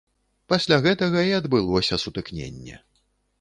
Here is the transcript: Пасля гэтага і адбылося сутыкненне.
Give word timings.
Пасля 0.53 0.79
гэтага 0.85 1.19
і 1.27 1.35
адбылося 1.41 2.01
сутыкненне. 2.05 2.81